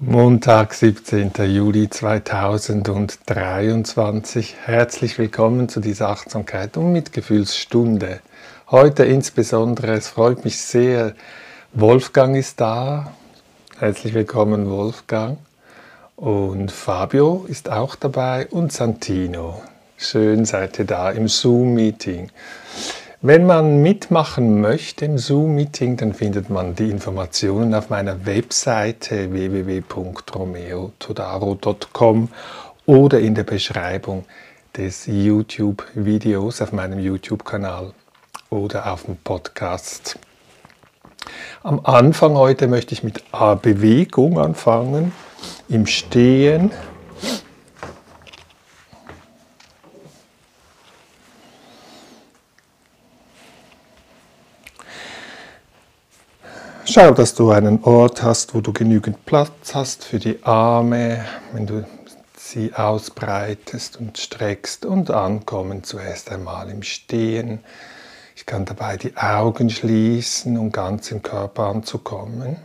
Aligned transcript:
Montag, 0.00 0.74
17. 0.74 1.32
Juli 1.46 1.90
2023. 1.90 4.54
Herzlich 4.64 5.18
willkommen 5.18 5.68
zu 5.68 5.80
dieser 5.80 6.10
Achtsamkeit 6.10 6.76
und 6.76 6.92
Mitgefühlsstunde. 6.92 8.20
Heute 8.70 9.04
insbesondere, 9.04 9.94
es 9.94 10.06
freut 10.06 10.44
mich 10.44 10.60
sehr, 10.60 11.16
Wolfgang 11.72 12.36
ist 12.36 12.60
da. 12.60 13.12
Herzlich 13.80 14.14
willkommen, 14.14 14.70
Wolfgang. 14.70 15.38
Und 16.14 16.70
Fabio 16.70 17.44
ist 17.48 17.68
auch 17.68 17.96
dabei 17.96 18.46
und 18.46 18.72
Santino. 18.72 19.60
Schön 19.96 20.44
seid 20.44 20.78
ihr 20.78 20.84
da 20.84 21.10
im 21.10 21.26
Zoom-Meeting. 21.26 22.30
Wenn 23.20 23.46
man 23.46 23.82
mitmachen 23.82 24.60
möchte 24.60 25.04
im 25.04 25.18
Zoom-Meeting, 25.18 25.96
dann 25.96 26.14
findet 26.14 26.50
man 26.50 26.76
die 26.76 26.88
Informationen 26.88 27.74
auf 27.74 27.90
meiner 27.90 28.26
Webseite 28.26 29.32
www.romeotodaro.com 29.32 32.28
oder 32.86 33.18
in 33.18 33.34
der 33.34 33.42
Beschreibung 33.42 34.24
des 34.76 35.06
YouTube-Videos 35.06 36.62
auf 36.62 36.70
meinem 36.70 37.00
YouTube-Kanal 37.00 37.92
oder 38.50 38.92
auf 38.92 39.06
dem 39.06 39.16
Podcast. 39.16 40.16
Am 41.64 41.80
Anfang 41.82 42.36
heute 42.36 42.68
möchte 42.68 42.94
ich 42.94 43.02
mit 43.02 43.24
Bewegung 43.62 44.38
anfangen, 44.38 45.10
im 45.68 45.86
Stehen. 45.86 46.70
Schau, 56.90 57.10
dass 57.10 57.34
du 57.34 57.50
einen 57.50 57.84
Ort 57.84 58.22
hast, 58.22 58.54
wo 58.54 58.62
du 58.62 58.72
genügend 58.72 59.26
Platz 59.26 59.74
hast 59.74 60.04
für 60.04 60.18
die 60.18 60.42
Arme, 60.42 61.22
wenn 61.52 61.66
du 61.66 61.86
sie 62.34 62.72
ausbreitest 62.72 63.98
und 63.98 64.16
streckst 64.16 64.86
und 64.86 65.10
ankommen 65.10 65.84
zuerst 65.84 66.32
einmal 66.32 66.70
im 66.70 66.82
Stehen. 66.82 67.58
Ich 68.34 68.46
kann 68.46 68.64
dabei 68.64 68.96
die 68.96 69.14
Augen 69.18 69.68
schließen, 69.68 70.56
um 70.56 70.72
ganz 70.72 71.10
im 71.10 71.20
Körper 71.20 71.64
anzukommen. 71.64 72.56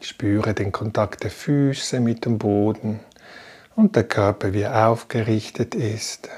Ich 0.00 0.08
spüre 0.08 0.54
den 0.54 0.72
Kontakt 0.72 1.24
der 1.24 1.30
Füße 1.30 2.00
mit 2.00 2.24
dem 2.24 2.38
Boden 2.38 3.00
und 3.74 3.96
der 3.96 4.04
Körper, 4.04 4.54
wie 4.54 4.62
er 4.62 4.88
aufgerichtet 4.88 5.74
ist. 5.74 6.30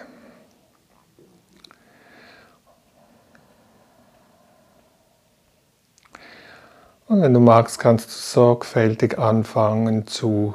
Und 7.08 7.22
wenn 7.22 7.32
du 7.32 7.40
magst, 7.40 7.78
kannst 7.78 8.10
du 8.10 8.12
sorgfältig 8.12 9.18
anfangen, 9.18 10.06
zu, 10.06 10.54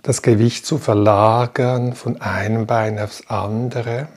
das 0.00 0.22
Gewicht 0.22 0.64
zu 0.64 0.78
verlagern 0.78 1.92
von 1.92 2.18
einem 2.22 2.66
Bein 2.66 2.98
aufs 2.98 3.28
andere. 3.28 4.08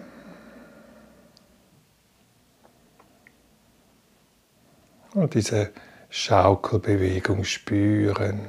Und 5.13 5.33
diese 5.33 5.71
Schaukelbewegung 6.09 7.43
spüren, 7.43 8.39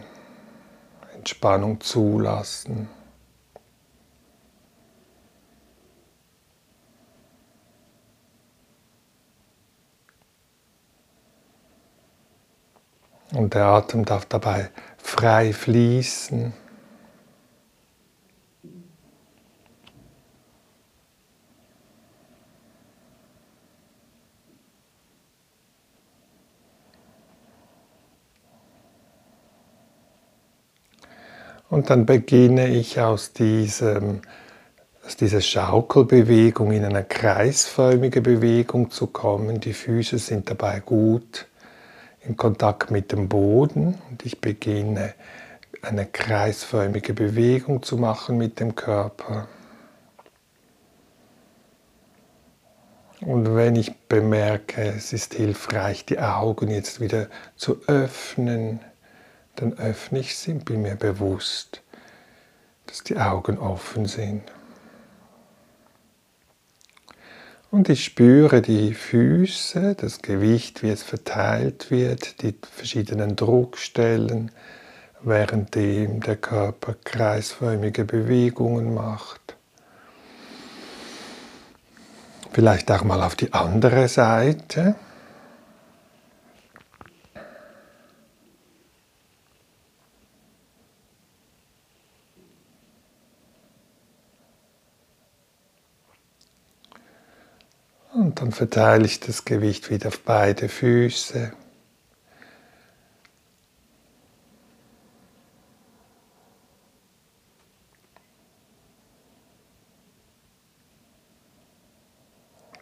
Entspannung 1.17 1.81
zulassen. 1.81 2.89
Und 13.35 13.55
der 13.55 13.67
Atem 13.67 14.05
darf 14.05 14.25
dabei 14.25 14.71
frei 14.97 15.53
fließen. 15.53 16.53
Und 31.69 31.91
dann 31.91 32.07
beginne 32.07 32.69
ich 32.69 32.99
aus, 32.99 33.35
diesem, 33.35 34.23
aus 35.05 35.17
dieser 35.17 35.43
Schaukelbewegung 35.43 36.73
in 36.73 36.83
eine 36.83 37.05
kreisförmige 37.05 38.23
Bewegung 38.23 38.91
zu 38.91 39.07
kommen. 39.07 39.61
Die 39.61 39.75
Füße 39.75 40.17
sind 40.17 40.49
dabei 40.49 40.81
gut 40.81 41.48
in 42.23 42.37
Kontakt 42.37 42.91
mit 42.91 43.13
dem 43.13 43.29
Boden 43.29 43.99
und 44.11 44.25
ich 44.25 44.41
beginne 44.41 45.15
eine 45.83 46.07
kreisförmige 46.07 47.15
Bewegung 47.15 47.83
zu 47.83 47.97
machen 47.97 48.37
mit 48.37 48.61
dem 48.61 48.75
Körper. 48.75 49.49
Und 53.21 53.55
wenn 53.57 53.77
ich 53.77 53.97
bemerke, 54.09 54.83
es 54.83 55.13
ist 55.13 55.35
hilfreich, 55.35 56.05
die 56.05 56.21
Augen 56.21 56.69
jetzt 56.71 57.01
wieder 57.01 57.29
zu 57.57 57.81
öffnen, 57.87 58.81
dann 59.57 59.73
öffne 59.73 60.21
ich 60.21 60.37
sie 60.37 60.53
und 60.53 60.65
bin 60.65 60.83
mir 60.83 60.95
bewusst, 60.95 61.83
dass 62.87 63.03
die 63.03 63.19
Augen 63.19 63.59
offen 63.59 64.07
sind. 64.07 64.43
Und 67.71 67.91
ich 67.91 68.03
spüre 68.03 68.63
die 68.63 68.95
Füße, 68.95 69.95
das 69.95 70.23
Gewicht, 70.23 70.83
wie 70.83 70.89
es 70.89 71.03
verteilt 71.03 71.91
wird, 71.91 72.43
die 72.43 72.55
verschiedenen 72.73 73.37
Druckstellen, 73.37 74.51
währenddem 75.21 76.21
der 76.21 76.37
Körper 76.37 76.95
kreisförmige 77.05 78.07
Bewegungen 78.07 78.95
macht. 78.95 79.57
Vielleicht 82.53 82.91
auch 82.91 83.05
mal 83.05 83.23
auf 83.23 83.37
die 83.37 83.53
andere 83.53 84.09
Seite. 84.09 84.95
Und 98.29 98.43
dann 98.43 98.53
verteile 98.53 99.07
ich 99.07 99.21
das 99.21 99.47
Gewicht 99.47 99.89
wieder 99.89 100.09
auf 100.09 100.21
beide 100.21 100.69
Füße. 100.69 101.51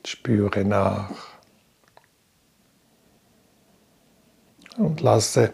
Spüre 0.05 0.65
nach. 0.65 1.13
Und 4.77 5.01
lasse 5.01 5.53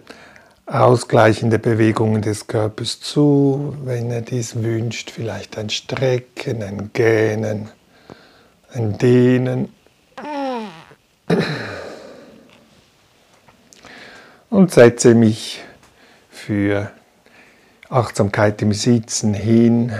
ausgleichende 0.65 1.59
Bewegungen 1.59 2.23
des 2.23 2.47
Körpers 2.47 2.99
zu, 2.99 3.77
wenn 3.85 4.11
er 4.11 4.23
dies 4.23 4.55
wünscht, 4.55 5.11
vielleicht 5.11 5.59
ein 5.59 5.69
Strecken, 5.69 6.63
ein 6.63 6.91
Gähnen, 6.95 7.69
ein 8.73 8.97
Dehnen 8.97 9.69
und 14.63 14.71
setze 14.71 15.17
mich 15.17 15.61
für 16.31 16.93
Achtsamkeit 17.89 18.63
im 18.63 18.73
Sitzen 18.73 19.35
hin. 19.35 19.91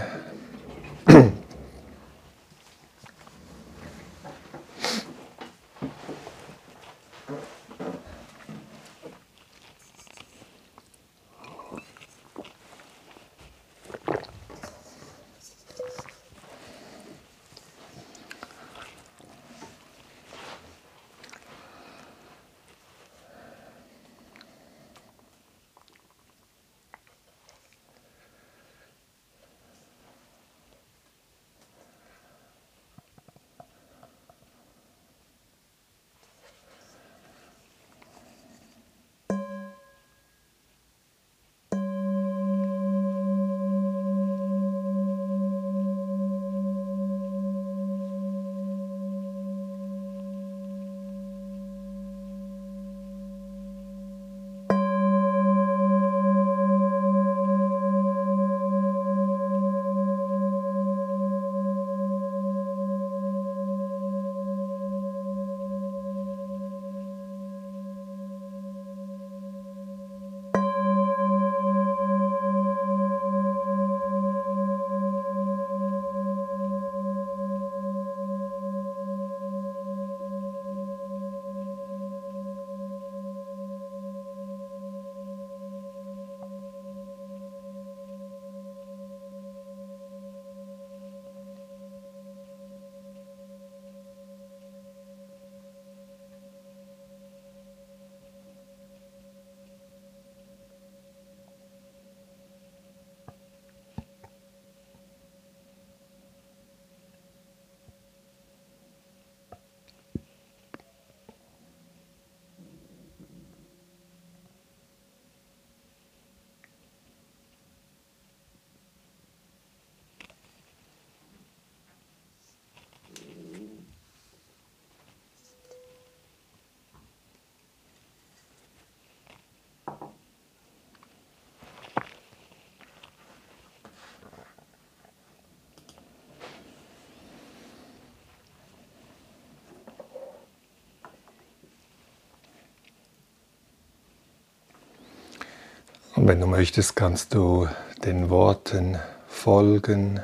Und 146.23 146.29
wenn 146.29 146.41
du 146.41 146.47
möchtest, 146.47 146.95
kannst 146.95 147.35
du 147.35 147.67
den 148.05 148.31
Worten 148.31 148.97
folgen, 149.27 150.21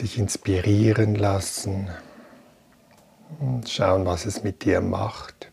dich 0.00 0.18
inspirieren 0.18 1.14
lassen 1.14 1.88
und 3.38 3.68
schauen, 3.70 4.06
was 4.06 4.26
es 4.26 4.42
mit 4.42 4.64
dir 4.64 4.80
macht. 4.80 5.50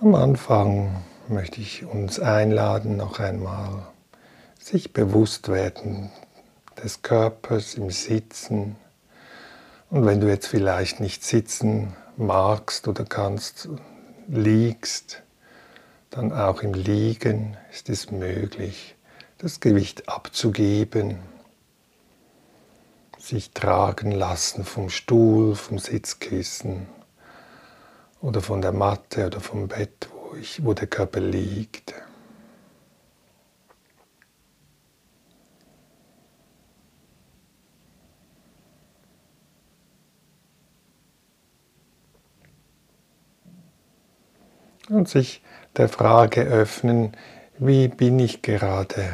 Am 0.00 0.14
Anfang 0.14 1.04
möchte 1.28 1.60
ich 1.60 1.84
uns 1.84 2.18
einladen, 2.18 2.96
noch 2.96 3.20
einmal 3.20 3.88
sich 4.58 4.94
bewusst 4.94 5.50
werden 5.50 6.10
des 6.82 7.02
Körpers 7.02 7.74
im 7.74 7.90
Sitzen. 7.90 8.76
Und 9.90 10.06
wenn 10.06 10.22
du 10.22 10.28
jetzt 10.28 10.46
vielleicht 10.46 10.98
nicht 10.98 11.22
sitzen 11.22 11.92
magst 12.16 12.88
oder 12.88 13.04
kannst, 13.04 13.68
liegst, 14.28 15.23
dann 16.14 16.32
auch 16.32 16.62
im 16.62 16.74
Liegen 16.74 17.56
ist 17.72 17.88
es 17.90 18.12
möglich, 18.12 18.94
das 19.38 19.58
Gewicht 19.58 20.08
abzugeben, 20.08 21.18
sich 23.18 23.50
tragen 23.50 24.12
lassen 24.12 24.64
vom 24.64 24.90
Stuhl, 24.90 25.56
vom 25.56 25.78
Sitzkissen 25.78 26.86
oder 28.20 28.40
von 28.40 28.62
der 28.62 28.70
Matte 28.70 29.26
oder 29.26 29.40
vom 29.40 29.66
Bett, 29.66 30.08
wo, 30.12 30.36
ich, 30.36 30.64
wo 30.64 30.72
der 30.72 30.86
Körper 30.86 31.18
liegt. 31.18 31.94
Und 44.88 45.08
sich 45.08 45.42
der 45.76 45.88
Frage 45.88 46.42
öffnen, 46.42 47.16
wie 47.58 47.88
bin 47.88 48.18
ich 48.18 48.42
gerade 48.42 49.12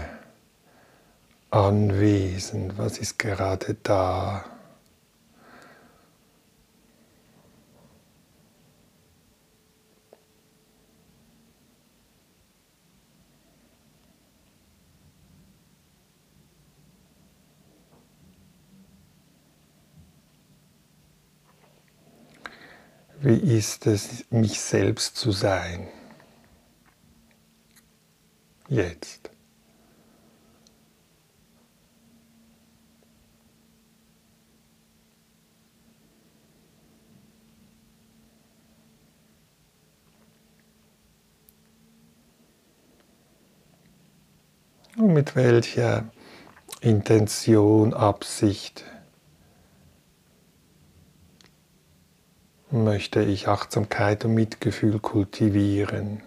anwesend, 1.51 2.79
was 2.79 2.99
ist 2.99 3.19
gerade 3.19 3.77
da. 3.83 4.45
Wie 23.23 23.59
ist 23.59 23.87
es, 23.87 24.25
mich 24.31 24.61
selbst 24.61 25.17
zu 25.17 25.31
sein? 25.31 25.89
Jetzt. 28.71 29.31
Und 44.97 45.15
mit 45.15 45.35
welcher 45.35 46.09
Intention, 46.81 47.93
Absicht 47.93 48.85
möchte 52.71 53.23
ich 53.23 53.49
Achtsamkeit 53.49 54.25
und 54.25 54.35
Mitgefühl 54.35 55.01
kultivieren. 55.01 56.23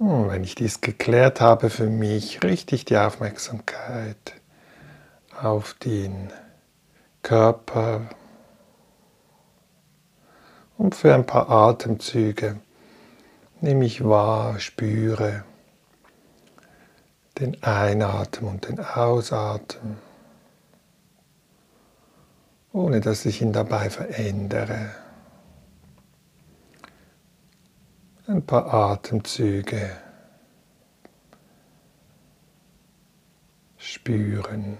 Und 0.00 0.30
wenn 0.30 0.44
ich 0.44 0.54
dies 0.54 0.80
geklärt 0.80 1.42
habe 1.42 1.68
für 1.68 1.90
mich, 1.90 2.42
richte 2.42 2.74
ich 2.74 2.86
die 2.86 2.96
Aufmerksamkeit 2.96 4.16
auf 5.42 5.74
den 5.74 6.32
Körper 7.22 8.08
und 10.78 10.94
für 10.94 11.14
ein 11.14 11.26
paar 11.26 11.50
Atemzüge 11.50 12.60
nehme 13.60 13.84
ich 13.84 14.02
wahr, 14.02 14.58
spüre 14.58 15.44
den 17.38 17.62
Einatmen 17.62 18.52
und 18.52 18.68
den 18.68 18.80
Ausatmen, 18.80 19.98
ohne 22.72 23.00
dass 23.00 23.26
ich 23.26 23.42
ihn 23.42 23.52
dabei 23.52 23.90
verändere. 23.90 24.92
Ein 28.30 28.46
paar 28.46 28.72
Atemzüge 28.72 29.90
spüren. 33.76 34.78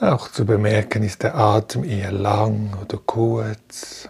Auch 0.00 0.30
zu 0.30 0.46
bemerken, 0.46 1.02
ist 1.02 1.22
der 1.22 1.34
Atem 1.36 1.84
eher 1.84 2.10
lang 2.10 2.74
oder 2.80 2.98
kurz. 3.04 4.08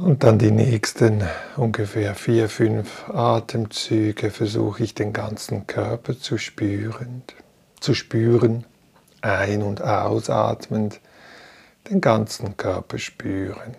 Und 0.00 0.24
dann 0.24 0.38
die 0.38 0.50
nächsten 0.50 1.22
ungefähr 1.56 2.14
vier, 2.14 2.48
fünf 2.48 3.06
Atemzüge 3.10 4.30
versuche 4.30 4.82
ich 4.82 4.94
den 4.94 5.12
ganzen 5.12 5.66
Körper 5.66 6.18
zu 6.18 6.38
spüren, 6.38 7.22
zu 7.80 7.92
spüren, 7.92 8.64
ein- 9.20 9.62
und 9.62 9.82
ausatmend, 9.82 11.00
den 11.90 12.00
ganzen 12.00 12.56
Körper 12.56 12.96
spüren. 12.96 13.74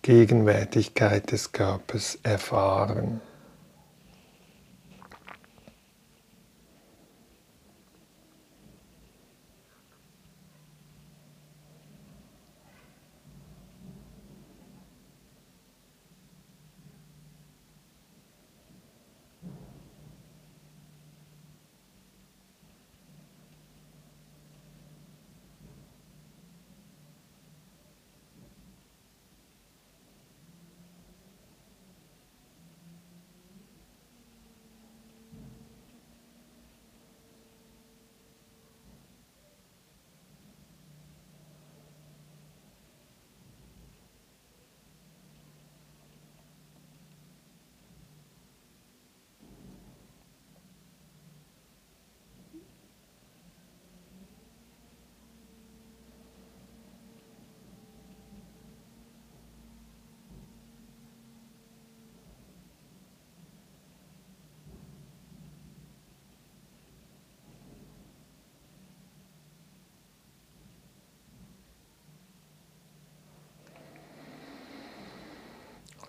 Gegenwärtigkeit 0.00 1.30
des 1.30 1.52
Körpers 1.52 2.18
erfahren. 2.22 3.20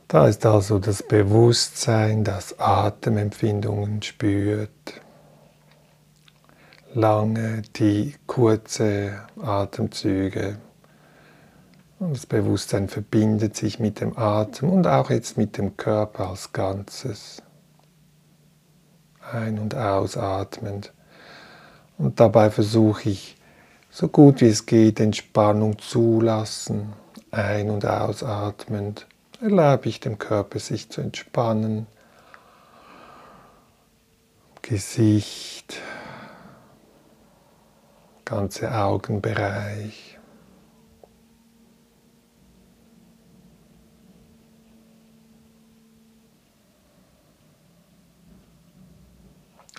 Da 0.09 0.27
ist 0.27 0.43
also 0.43 0.79
das 0.79 1.03
Bewusstsein, 1.03 2.23
das 2.23 2.59
Atemempfindungen 2.59 4.01
spürt. 4.01 4.71
Lange, 6.95 7.61
die 7.75 8.15
kurze 8.25 9.21
Atemzüge. 9.39 10.57
Und 11.99 12.15
das 12.15 12.25
Bewusstsein 12.25 12.89
verbindet 12.89 13.55
sich 13.55 13.77
mit 13.77 14.01
dem 14.01 14.17
Atem 14.17 14.71
und 14.71 14.87
auch 14.87 15.11
jetzt 15.11 15.37
mit 15.37 15.59
dem 15.59 15.77
Körper 15.77 16.31
als 16.31 16.53
Ganzes. 16.53 17.43
Ein- 19.31 19.59
und 19.59 19.75
ausatmend. 19.75 20.91
Und 21.99 22.19
dabei 22.19 22.49
versuche 22.49 23.11
ich, 23.11 23.37
so 23.91 24.07
gut 24.07 24.41
wie 24.41 24.47
es 24.47 24.65
geht, 24.65 24.99
Entspannung 24.99 25.77
zulassen. 25.77 26.93
Ein- 27.29 27.69
und 27.69 27.85
ausatmend 27.85 29.05
erlaube 29.41 29.89
ich 29.89 29.99
dem 29.99 30.17
Körper 30.17 30.59
sich 30.59 30.89
zu 30.89 31.01
entspannen. 31.01 31.87
Gesicht, 34.61 35.81
ganze 38.25 38.71
Augenbereich. 38.75 40.17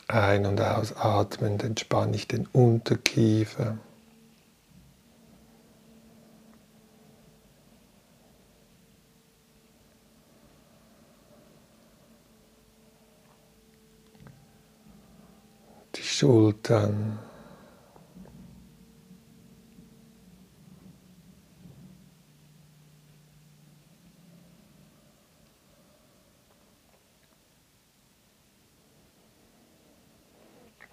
Ein- 0.08 0.46
und 0.46 0.60
ausatmend 0.60 1.62
entspanne 1.62 2.16
ich 2.16 2.26
den 2.26 2.46
Unterkiefer. 2.46 3.78
Schultern. 16.20 17.18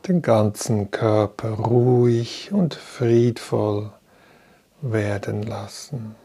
Den 0.07 0.22
ganzen 0.22 0.91
Körper 0.91 1.50
ruhig 1.50 2.53
und 2.53 2.74
friedvoll 2.74 3.91
werden 4.81 5.43
lassen. 5.43 6.15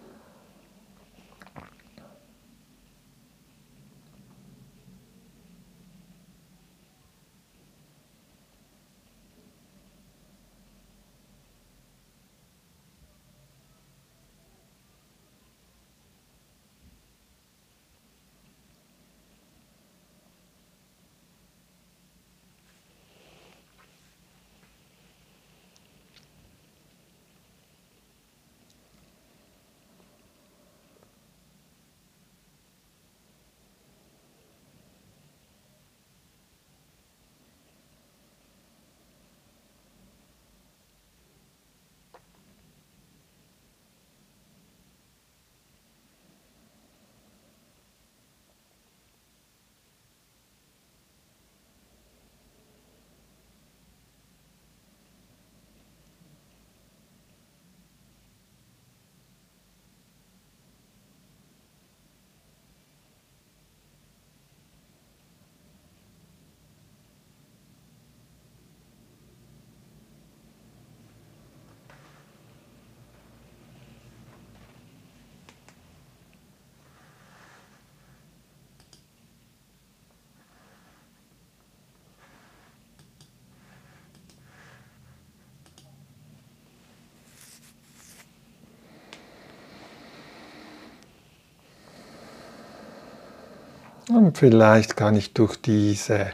Und 94.15 94.37
vielleicht 94.37 94.97
kann 94.97 95.15
ich 95.17 95.33
durch 95.33 95.57
diese 95.57 96.27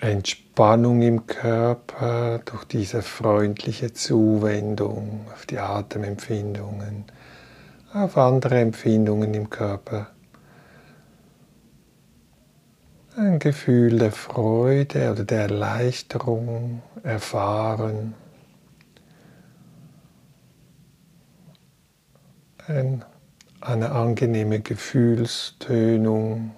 Entspannung 0.00 1.02
im 1.02 1.26
Körper, 1.26 2.40
durch 2.44 2.64
diese 2.64 3.02
freundliche 3.02 3.92
Zuwendung 3.92 5.26
auf 5.32 5.44
die 5.46 5.58
Atemempfindungen, 5.58 7.04
auf 7.92 8.16
andere 8.16 8.60
Empfindungen 8.60 9.34
im 9.34 9.50
Körper, 9.50 10.08
ein 13.16 13.38
Gefühl 13.38 13.98
der 13.98 14.12
Freude 14.12 15.12
oder 15.12 15.24
der 15.24 15.42
Erleichterung 15.42 16.82
erfahren. 17.02 18.14
Ein 22.66 23.04
eine 23.60 23.90
angenehme 23.90 24.60
Gefühlstönung. 24.60 26.52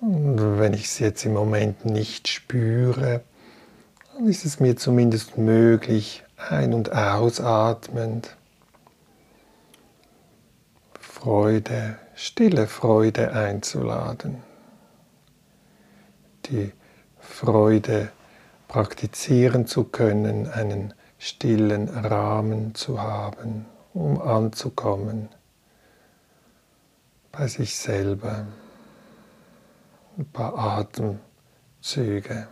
Und 0.00 0.38
wenn 0.68 0.74
ich 0.74 0.84
es 0.84 0.98
jetzt 0.98 1.24
im 1.24 1.32
Moment 1.32 1.86
nicht 1.86 2.28
spüre, 2.28 3.22
dann 4.12 4.26
ist 4.26 4.44
es 4.44 4.60
mir 4.60 4.76
zumindest 4.76 5.38
möglich, 5.38 6.24
ein- 6.36 6.74
und 6.74 6.92
ausatmend 6.92 8.36
Freude, 11.00 11.96
stille 12.14 12.66
Freude 12.66 13.32
einzuladen. 13.32 14.42
Die 16.50 16.72
Freude 17.18 18.10
praktizieren 18.68 19.66
zu 19.66 19.84
können, 19.84 20.50
einen 20.50 20.92
stillen 21.16 21.88
Rahmen 21.88 22.74
zu 22.74 23.00
haben, 23.00 23.64
um 23.94 24.20
anzukommen 24.20 25.30
bei 27.32 27.46
sich 27.46 27.74
selber 27.78 28.46
ein 30.18 30.26
paar 30.32 30.58
Atemzüge. 30.58 32.48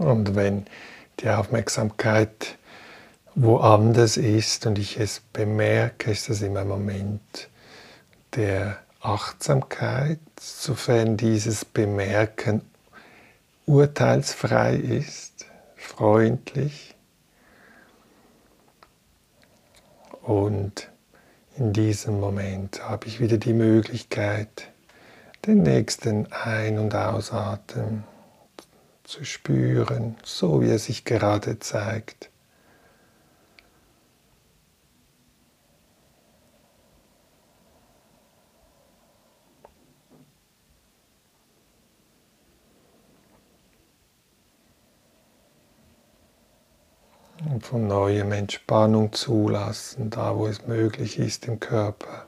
Und 0.00 0.34
wenn 0.34 0.64
die 1.20 1.28
Aufmerksamkeit 1.28 2.56
woanders 3.34 4.16
ist 4.16 4.64
und 4.64 4.78
ich 4.78 4.98
es 4.98 5.20
bemerke, 5.20 6.10
ist 6.10 6.30
das 6.30 6.40
immer 6.40 6.60
ein 6.60 6.68
Moment 6.68 7.50
der 8.34 8.78
Achtsamkeit, 9.02 10.18
sofern 10.40 11.18
dieses 11.18 11.66
Bemerken 11.66 12.62
urteilsfrei 13.66 14.74
ist, 14.76 15.44
freundlich. 15.76 16.94
Und 20.22 20.88
in 21.58 21.74
diesem 21.74 22.20
Moment 22.20 22.88
habe 22.88 23.06
ich 23.06 23.20
wieder 23.20 23.36
die 23.36 23.52
Möglichkeit, 23.52 24.70
den 25.44 25.62
nächsten 25.62 26.32
Ein- 26.32 26.78
und 26.78 26.94
Ausatmen 26.94 28.04
zu 29.10 29.24
spüren, 29.24 30.16
so 30.22 30.62
wie 30.62 30.70
er 30.70 30.78
sich 30.78 31.04
gerade 31.04 31.58
zeigt. 31.58 32.30
Und 47.50 47.66
von 47.66 47.88
neuem 47.88 48.30
Entspannung 48.30 49.12
zulassen, 49.12 50.10
da 50.10 50.36
wo 50.36 50.46
es 50.46 50.66
möglich 50.66 51.18
ist 51.18 51.48
im 51.48 51.58
Körper. 51.58 52.26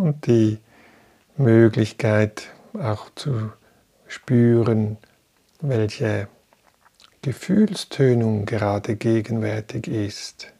und 0.00 0.09
die 0.26 0.58
Möglichkeit 1.36 2.48
auch 2.74 3.10
zu 3.14 3.52
spüren, 4.06 4.98
welche 5.60 6.28
Gefühlstönung 7.22 8.46
gerade 8.46 8.96
gegenwärtig 8.96 9.88
ist. 9.88 10.52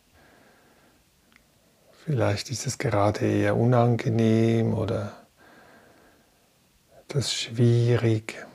Vielleicht 2.05 2.51
ist 2.51 2.67
es 2.67 2.79
gerade 2.79 3.27
eher 3.27 3.57
unangenehm 3.57 4.75
oder 4.75 5.13
das 7.09 7.33
schwierig. 7.33 8.47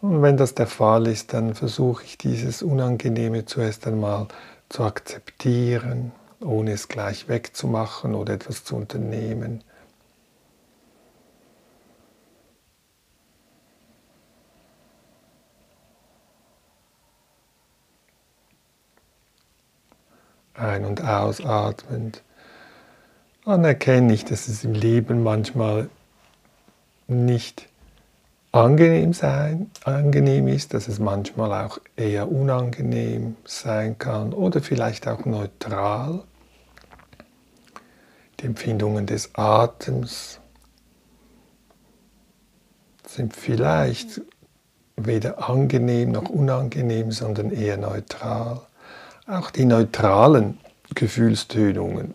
Und 0.00 0.22
wenn 0.22 0.36
das 0.36 0.54
der 0.54 0.66
Fall 0.66 1.06
ist, 1.06 1.32
dann 1.32 1.54
versuche 1.54 2.04
ich 2.04 2.18
dieses 2.18 2.62
Unangenehme 2.62 3.44
zuerst 3.44 3.86
einmal 3.86 4.28
zu 4.68 4.84
akzeptieren, 4.84 6.12
ohne 6.40 6.72
es 6.72 6.88
gleich 6.88 7.28
wegzumachen 7.28 8.14
oder 8.14 8.34
etwas 8.34 8.64
zu 8.64 8.76
unternehmen. 8.76 9.62
Ein- 20.54 20.86
und 20.86 21.02
ausatmend 21.02 22.22
anerkenne 23.44 24.12
ich, 24.12 24.24
dass 24.24 24.48
es 24.48 24.64
im 24.64 24.72
Leben 24.72 25.22
manchmal 25.22 25.90
nicht 27.06 27.68
angenehm 28.56 29.12
sein, 29.12 29.70
angenehm 29.84 30.48
ist, 30.48 30.74
dass 30.74 30.88
es 30.88 30.98
manchmal 30.98 31.64
auch 31.64 31.78
eher 31.96 32.30
unangenehm 32.30 33.36
sein 33.44 33.98
kann 33.98 34.32
oder 34.32 34.60
vielleicht 34.60 35.06
auch 35.06 35.24
neutral. 35.24 36.22
Die 38.40 38.46
Empfindungen 38.46 39.06
des 39.06 39.30
Atems 39.34 40.40
sind 43.06 43.34
vielleicht 43.34 44.20
weder 44.96 45.48
angenehm 45.48 46.12
noch 46.12 46.28
unangenehm, 46.28 47.12
sondern 47.12 47.50
eher 47.50 47.76
neutral. 47.76 48.60
Auch 49.26 49.50
die 49.50 49.64
neutralen 49.64 50.58
Gefühlstönungen 50.94 52.14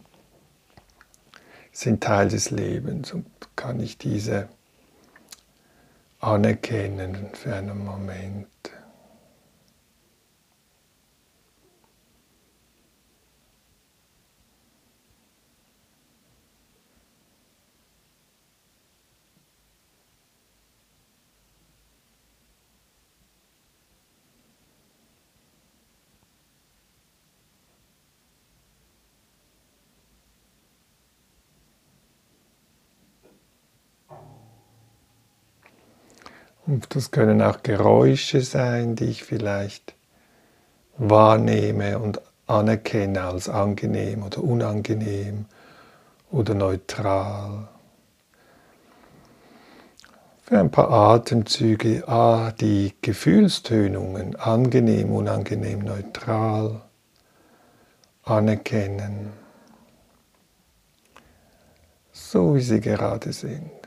sind 1.71 2.03
Teil 2.03 2.29
des 2.29 2.51
Lebens 2.51 3.13
und 3.13 3.25
kann 3.55 3.79
ich 3.79 3.97
diese 3.97 4.47
anerkennen 6.21 7.29
für 7.33 7.55
einen 7.55 7.83
Moment. 7.83 8.47
Und 36.67 36.95
das 36.95 37.11
können 37.11 37.41
auch 37.41 37.63
Geräusche 37.63 38.41
sein, 38.41 38.95
die 38.95 39.05
ich 39.05 39.23
vielleicht 39.23 39.95
wahrnehme 40.97 41.97
und 41.97 42.21
anerkenne 42.47 43.23
als 43.23 43.49
angenehm 43.49 44.23
oder 44.23 44.43
unangenehm 44.43 45.45
oder 46.31 46.53
neutral. 46.53 47.67
Für 50.43 50.59
ein 50.59 50.69
paar 50.69 50.91
Atemzüge 50.91 52.07
ah, 52.07 52.51
die 52.51 52.93
Gefühlstönungen, 53.01 54.35
angenehm, 54.35 55.11
unangenehm, 55.11 55.79
neutral, 55.79 56.81
anerkennen, 58.23 59.31
so 62.11 62.55
wie 62.55 62.61
sie 62.61 62.81
gerade 62.81 63.31
sind. 63.31 63.80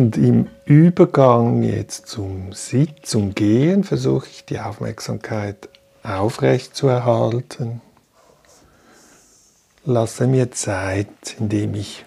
Und 0.00 0.16
im 0.16 0.46
Übergang 0.64 1.62
jetzt 1.62 2.06
zum 2.06 2.54
Sitz, 2.54 3.10
zum 3.10 3.34
Gehen, 3.34 3.84
versuche 3.84 4.28
ich 4.30 4.46
die 4.46 4.58
Aufmerksamkeit 4.58 5.68
aufrecht 6.02 6.74
zu 6.74 6.88
erhalten. 6.88 7.82
Lasse 9.84 10.26
mir 10.26 10.52
Zeit, 10.52 11.36
indem 11.38 11.74
ich 11.74 12.06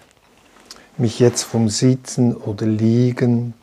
mich 0.98 1.20
jetzt 1.20 1.44
vom 1.44 1.68
Sitzen 1.68 2.34
oder 2.34 2.66
Liegen 2.66 3.54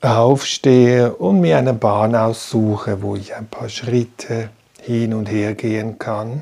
aufstehe 0.00 1.14
und 1.16 1.42
mir 1.42 1.58
eine 1.58 1.74
Bahn 1.74 2.14
aussuche, 2.14 3.02
wo 3.02 3.14
ich 3.14 3.34
ein 3.34 3.48
paar 3.48 3.68
Schritte 3.68 4.48
hin 4.80 5.12
und 5.12 5.26
her 5.26 5.54
gehen 5.54 5.98
kann. 5.98 6.40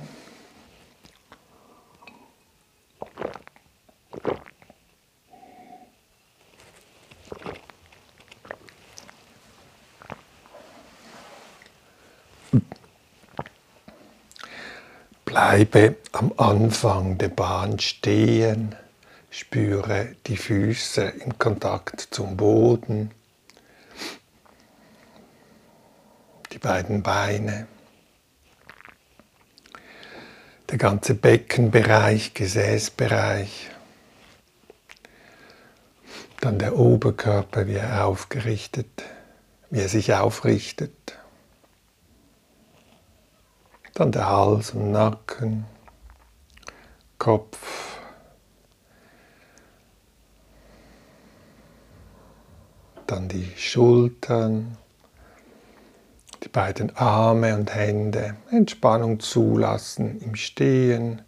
Bleibe 15.32 15.96
am 16.12 16.30
Anfang 16.36 17.16
der 17.16 17.30
Bahn 17.30 17.78
stehen, 17.78 18.76
spüre 19.30 20.14
die 20.26 20.36
Füße 20.36 21.04
im 21.24 21.38
Kontakt 21.38 22.08
zum 22.10 22.36
Boden, 22.36 23.12
die 26.52 26.58
beiden 26.58 27.02
Beine, 27.02 27.66
der 30.68 30.76
ganze 30.76 31.14
Beckenbereich, 31.14 32.34
Gesäßbereich, 32.34 33.70
dann 36.42 36.58
der 36.58 36.76
Oberkörper, 36.76 37.66
wie 37.66 37.76
er 37.76 38.04
aufgerichtet, 38.04 39.02
wie 39.70 39.80
er 39.80 39.88
sich 39.88 40.12
aufrichtet. 40.12 41.16
Dann 43.94 44.10
der 44.10 44.28
Hals 44.28 44.70
und 44.70 44.90
Nacken, 44.90 45.66
Kopf. 47.18 47.98
Dann 53.06 53.28
die 53.28 53.52
Schultern, 53.56 54.78
die 56.42 56.48
beiden 56.48 56.96
Arme 56.96 57.54
und 57.54 57.74
Hände, 57.74 58.36
Entspannung 58.50 59.20
zulassen 59.20 60.20
im 60.20 60.36
Stehen, 60.36 61.22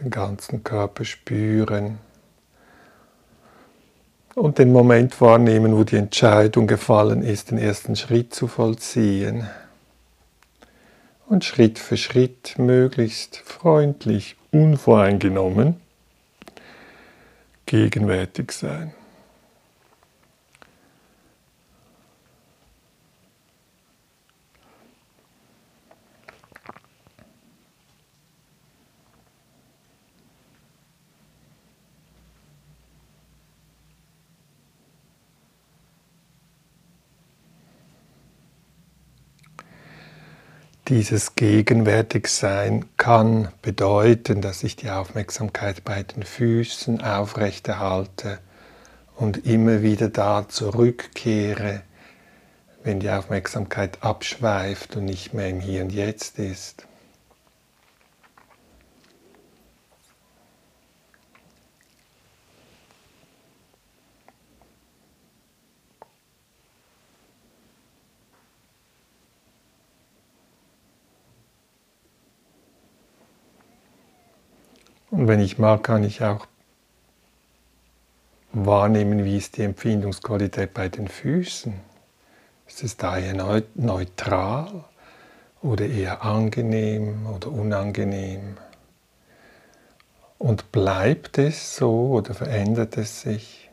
den 0.00 0.10
ganzen 0.10 0.64
Körper 0.64 1.04
spüren 1.04 1.98
und 4.34 4.58
den 4.58 4.72
Moment 4.72 5.20
wahrnehmen, 5.20 5.76
wo 5.76 5.84
die 5.84 5.96
Entscheidung 5.96 6.66
gefallen 6.66 7.22
ist, 7.22 7.50
den 7.50 7.58
ersten 7.58 7.96
Schritt 7.96 8.34
zu 8.34 8.48
vollziehen. 8.48 9.46
Und 11.28 11.44
Schritt 11.44 11.78
für 11.78 11.96
Schritt 11.96 12.54
möglichst 12.56 13.36
freundlich, 13.38 14.36
unvoreingenommen 14.52 15.76
gegenwärtig 17.66 18.52
sein. 18.52 18.94
Dieses 40.88 41.34
Gegenwärtigsein 41.34 42.84
kann 42.96 43.48
bedeuten, 43.60 44.40
dass 44.40 44.62
ich 44.62 44.76
die 44.76 44.88
Aufmerksamkeit 44.88 45.82
bei 45.82 46.04
den 46.04 46.22
Füßen 46.22 47.02
aufrechterhalte 47.02 48.38
und 49.16 49.46
immer 49.46 49.82
wieder 49.82 50.08
da 50.08 50.48
zurückkehre, 50.48 51.82
wenn 52.84 53.00
die 53.00 53.10
Aufmerksamkeit 53.10 53.98
abschweift 54.04 54.94
und 54.94 55.06
nicht 55.06 55.34
mehr 55.34 55.48
im 55.48 55.58
Hier 55.58 55.82
und 55.82 55.90
Jetzt 55.92 56.38
ist. 56.38 56.86
Und 75.26 75.32
wenn 75.32 75.40
ich 75.40 75.58
mag, 75.58 75.82
kann 75.82 76.04
ich 76.04 76.22
auch 76.22 76.46
wahrnehmen, 78.52 79.24
wie 79.24 79.36
ist 79.36 79.56
die 79.56 79.64
Empfindungsqualität 79.64 80.72
bei 80.72 80.88
den 80.88 81.08
Füßen. 81.08 81.74
Ist 82.68 82.84
es 82.84 82.96
daher 82.96 83.34
neutral 83.74 84.84
oder 85.62 85.84
eher 85.84 86.22
angenehm 86.22 87.26
oder 87.26 87.50
unangenehm? 87.50 88.56
Und 90.38 90.70
bleibt 90.70 91.38
es 91.38 91.74
so 91.74 92.10
oder 92.10 92.32
verändert 92.32 92.96
es 92.96 93.22
sich? 93.22 93.65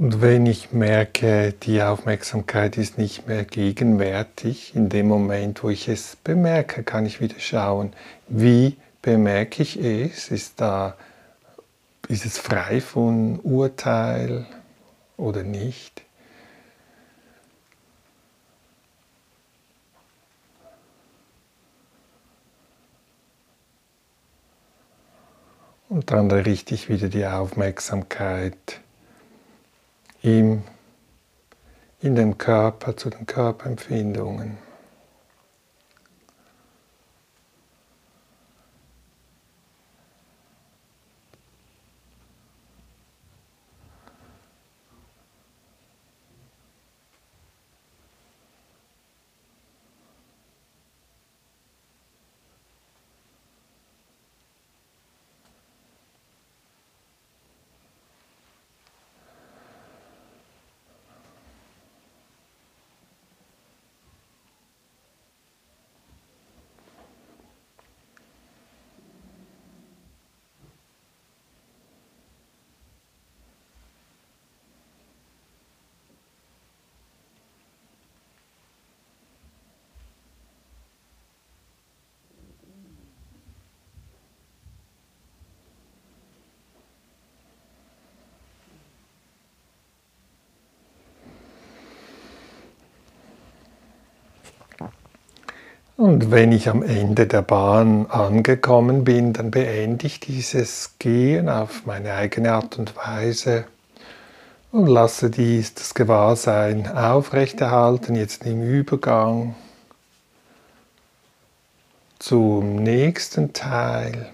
Und 0.00 0.22
wenn 0.22 0.46
ich 0.46 0.72
merke, 0.72 1.52
die 1.52 1.82
Aufmerksamkeit 1.82 2.78
ist 2.78 2.96
nicht 2.96 3.28
mehr 3.28 3.44
gegenwärtig, 3.44 4.74
in 4.74 4.88
dem 4.88 5.08
Moment, 5.08 5.62
wo 5.62 5.68
ich 5.68 5.88
es 5.88 6.16
bemerke, 6.16 6.84
kann 6.84 7.04
ich 7.04 7.20
wieder 7.20 7.38
schauen, 7.38 7.92
wie 8.26 8.78
bemerke 9.02 9.62
ich 9.62 9.76
es? 9.76 10.30
Ist, 10.30 10.58
da, 10.58 10.96
ist 12.08 12.24
es 12.24 12.38
frei 12.38 12.80
von 12.80 13.40
Urteil 13.40 14.46
oder 15.18 15.42
nicht? 15.42 16.00
Und 25.90 26.10
dann 26.10 26.30
richte 26.30 26.74
ich 26.74 26.88
wieder 26.88 27.10
die 27.10 27.26
Aufmerksamkeit 27.26 28.80
im, 30.22 30.62
in 32.00 32.14
den 32.14 32.38
Körper 32.38 32.96
zu 32.96 33.10
den 33.10 33.26
Körperempfindungen. 33.26 34.58
Und 96.20 96.30
wenn 96.32 96.52
ich 96.52 96.68
am 96.68 96.82
Ende 96.82 97.26
der 97.26 97.40
Bahn 97.40 98.04
angekommen 98.10 99.04
bin, 99.04 99.32
dann 99.32 99.50
beende 99.50 100.06
ich 100.06 100.20
dieses 100.20 100.96
Gehen 100.98 101.48
auf 101.48 101.86
meine 101.86 102.12
eigene 102.12 102.52
Art 102.52 102.78
und 102.78 102.94
Weise 102.94 103.64
und 104.70 104.86
lasse 104.86 105.30
dies, 105.30 105.72
das 105.72 105.94
Gewahrsein 105.94 106.86
aufrechterhalten, 106.86 108.16
jetzt 108.16 108.44
im 108.44 108.62
Übergang 108.62 109.54
zum 112.18 112.74
nächsten 112.76 113.54
Teil. 113.54 114.28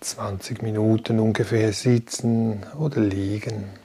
20 0.00 0.60
Minuten 0.60 1.20
ungefähr 1.20 1.72
sitzen 1.72 2.66
oder 2.76 3.00
liegen. 3.00 3.81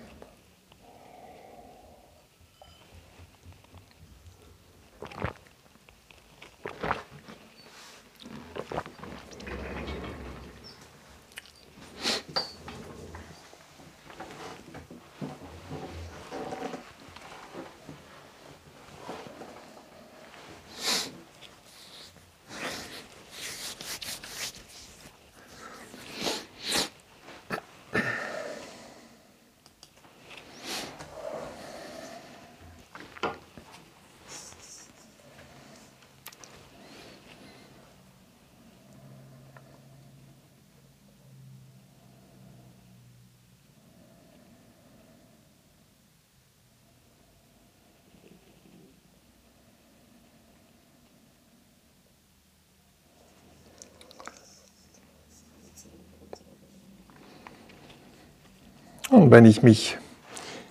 Und 59.17 59.31
wenn 59.31 59.45
ich 59.45 59.63
mich 59.63 59.97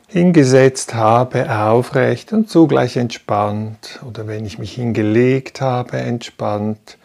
hingesetzt 0.07 0.95
habe, 0.95 1.51
aufrecht 1.53 2.33
und 2.33 2.49
zugleich 2.49 2.97
entspannt, 2.97 3.99
oder 4.07 4.29
wenn 4.29 4.47
ich 4.47 4.57
mich 4.61 4.73
hingelegt 4.73 5.61
habe, 5.61 5.97
entspannt, 5.97 6.97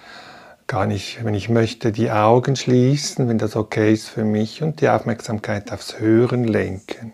gar 0.68 0.86
nicht, 0.86 1.26
wenn 1.26 1.34
ich 1.34 1.50
möchte, 1.50 1.92
die 1.92 2.12
Augen 2.12 2.56
schließen, 2.56 3.28
wenn 3.28 3.40
das 3.40 3.56
okay 3.56 3.92
ist 3.92 4.08
für 4.08 4.24
mich 4.24 4.62
und 4.62 4.82
die 4.82 4.90
Aufmerksamkeit 4.90 5.72
aufs 5.72 5.98
Hören 5.98 6.44
lenken. 6.44 7.11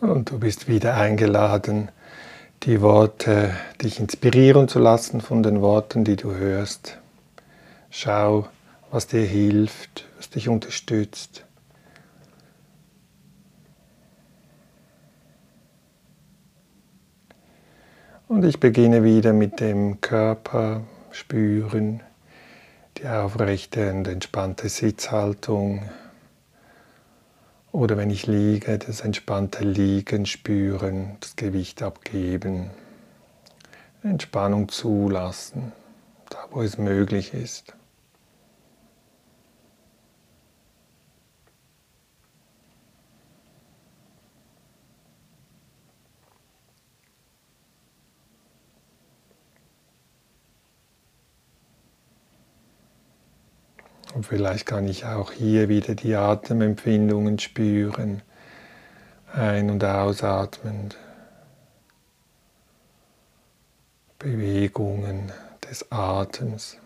Und 0.00 0.30
du 0.30 0.38
bist 0.38 0.68
wieder 0.68 0.94
eingeladen, 0.94 1.90
die 2.62 2.80
Worte 2.80 3.52
dich 3.82 3.98
inspirieren 3.98 4.68
zu 4.68 4.78
lassen 4.78 5.20
von 5.20 5.42
den 5.42 5.60
Worten, 5.60 6.04
die 6.04 6.14
du 6.14 6.34
hörst. 6.34 6.98
Schau, 7.90 8.48
was 8.90 9.08
dir 9.08 9.24
hilft, 9.24 10.06
was 10.16 10.30
dich 10.30 10.48
unterstützt. 10.48 11.44
Und 18.28 18.44
ich 18.44 18.60
beginne 18.60 19.02
wieder 19.02 19.32
mit 19.32 19.58
dem 19.58 20.00
Körper, 20.00 20.82
spüren, 21.10 22.02
die 22.98 23.08
aufrechte 23.08 23.90
und 23.90 24.06
entspannte 24.06 24.68
Sitzhaltung. 24.68 25.88
Oder 27.70 27.96
wenn 27.96 28.10
ich 28.10 28.26
liege, 28.26 28.78
das 28.78 29.00
entspannte 29.00 29.62
Liegen 29.62 30.24
spüren, 30.26 31.16
das 31.20 31.36
Gewicht 31.36 31.82
abgeben, 31.82 32.70
Entspannung 34.02 34.68
zulassen, 34.68 35.72
da 36.30 36.38
wo 36.50 36.62
es 36.62 36.78
möglich 36.78 37.34
ist. 37.34 37.74
Und 54.18 54.24
vielleicht 54.24 54.66
kann 54.66 54.88
ich 54.88 55.04
auch 55.04 55.30
hier 55.30 55.68
wieder 55.68 55.94
die 55.94 56.16
Atemempfindungen 56.16 57.38
spüren, 57.38 58.20
ein- 59.32 59.70
und 59.70 59.84
ausatmend, 59.84 60.96
Bewegungen 64.18 65.30
des 65.70 65.92
Atems. 65.92 66.78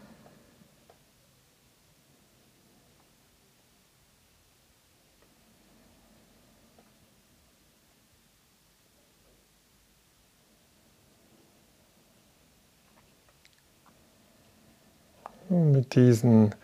mit 15.49 15.95
diesen 15.95 16.55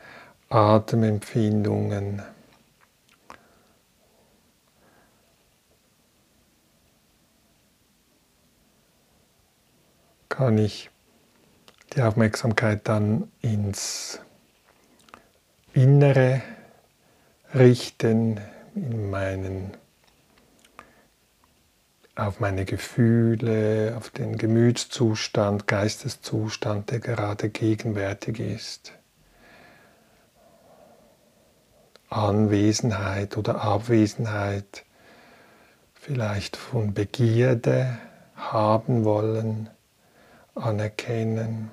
Atemempfindungen. 0.49 2.23
Kann 10.29 10.59
ich 10.59 10.91
die 11.95 12.03
Aufmerksamkeit 12.03 12.87
dann 12.89 13.31
ins 13.43 14.21
Innere 15.75 16.43
richten, 17.55 18.41
in 18.75 19.11
meinen, 19.11 19.73
auf 22.15 22.41
meine 22.41 22.65
Gefühle, 22.65 23.95
auf 23.97 24.11
den 24.11 24.39
Gemütszustand, 24.39 25.67
Geisteszustand, 25.67 26.91
der 26.91 27.01
gerade 27.01 27.49
gegenwärtig 27.49 28.41
ist. 28.41 28.98
Anwesenheit 32.11 33.37
oder 33.37 33.61
Abwesenheit 33.63 34.85
vielleicht 35.95 36.57
von 36.57 36.95
Begierde 36.95 37.99
haben 38.35 39.05
wollen, 39.05 39.69
anerkennen 40.55 41.71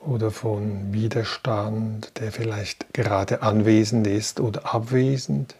oder 0.00 0.30
von 0.30 0.92
Widerstand, 0.92 2.18
der 2.20 2.30
vielleicht 2.30 2.92
gerade 2.92 3.42
anwesend 3.42 4.06
ist 4.06 4.38
oder 4.40 4.74
abwesend. 4.74 5.54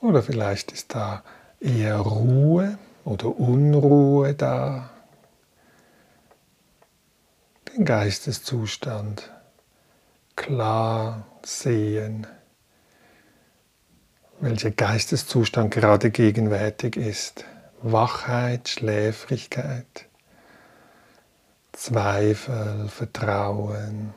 Oder 0.00 0.22
vielleicht 0.22 0.72
ist 0.72 0.94
da 0.94 1.22
eher 1.64 1.96
Ruhe 1.96 2.78
oder 3.04 3.38
Unruhe 3.38 4.34
da, 4.34 4.90
den 7.74 7.84
Geisteszustand 7.84 9.30
klar 10.36 11.26
sehen, 11.42 12.26
welcher 14.40 14.70
Geisteszustand 14.70 15.72
gerade 15.72 16.10
gegenwärtig 16.10 16.96
ist. 16.96 17.44
Wachheit, 17.80 18.68
Schläfrigkeit, 18.68 20.06
Zweifel, 21.72 22.88
Vertrauen, 22.88 24.14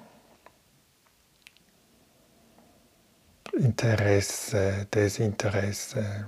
Interesse, 3.54 4.88
Desinteresse. 4.93 6.28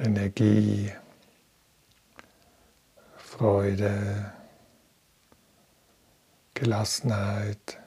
Energie, 0.00 0.92
Freude, 3.16 4.32
Gelassenheit. 6.54 7.78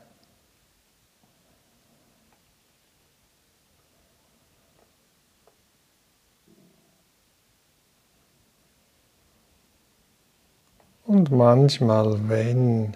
Und 11.05 11.31
manchmal, 11.31 12.29
wenn 12.29 12.95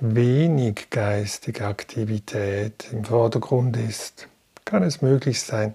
wenig 0.00 0.88
geistige 0.90 1.66
Aktivität 1.66 2.88
im 2.92 3.04
Vordergrund 3.04 3.76
ist, 3.76 4.28
kann 4.64 4.82
es 4.82 5.02
möglich 5.02 5.42
sein, 5.42 5.74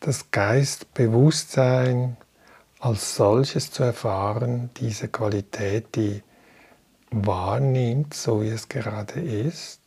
das 0.00 0.30
Geistbewusstsein 0.30 2.16
als 2.80 3.16
solches 3.16 3.70
zu 3.70 3.82
erfahren, 3.82 4.70
diese 4.76 5.08
Qualität, 5.08 5.94
die 5.96 6.22
wahrnimmt, 7.10 8.12
so 8.12 8.42
wie 8.42 8.48
es 8.48 8.68
gerade 8.68 9.20
ist. 9.20 9.80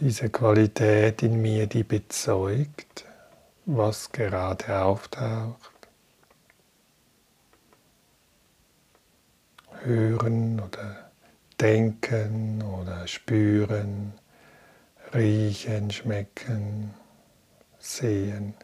Diese 0.00 0.30
Qualität 0.30 1.22
in 1.22 1.40
mir, 1.40 1.66
die 1.66 1.84
bezeugt, 1.84 3.04
was 3.64 4.12
gerade 4.12 4.82
auftaucht. 4.82 5.72
Hören 9.82 10.60
oder 10.60 11.10
denken 11.60 12.62
oder 12.62 13.06
spüren, 13.06 14.12
riechen, 15.14 15.90
schmecken, 15.90 16.94
sehen. 17.78 18.54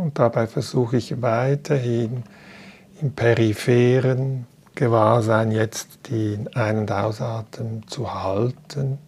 Und 0.00 0.18
dabei 0.18 0.46
versuche 0.46 0.96
ich 0.96 1.20
weiterhin 1.20 2.22
im 3.02 3.12
peripheren 3.12 4.46
Gewahrsein 4.74 5.52
jetzt 5.52 6.10
den 6.10 6.48
Ein- 6.54 6.78
und 6.78 6.92
Ausatmen 6.92 7.86
zu 7.86 8.14
halten. 8.14 8.98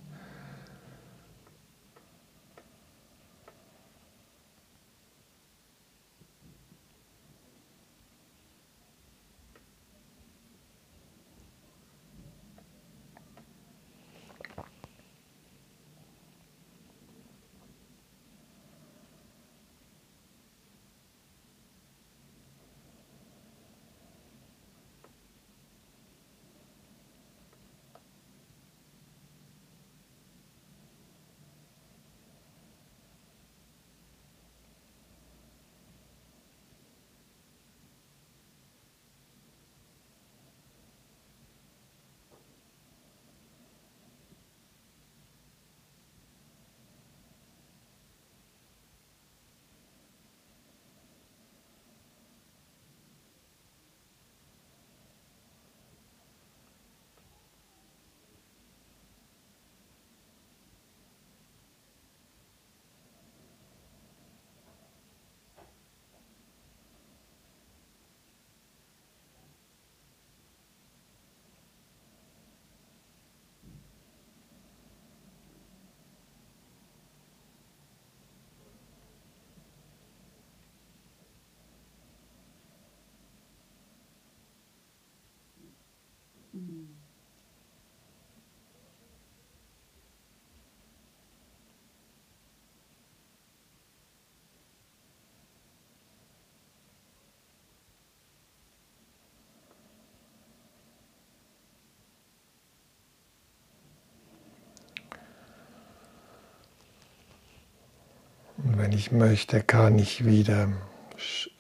Wenn 108.93 108.99
ich 108.99 109.11
möchte, 109.11 109.63
kann 109.63 109.99
ich 109.99 110.27
wieder 110.27 110.69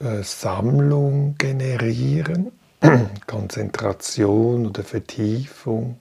äh, 0.00 0.22
Sammlung 0.22 1.36
generieren, 1.38 2.52
Konzentration 3.26 4.66
oder 4.66 4.84
Vertiefung. 4.84 5.98